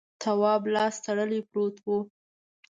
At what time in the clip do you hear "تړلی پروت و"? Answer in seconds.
1.05-1.87